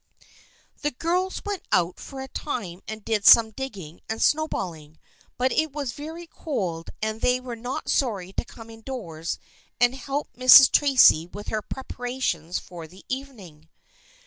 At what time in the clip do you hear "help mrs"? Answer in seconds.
9.93-10.71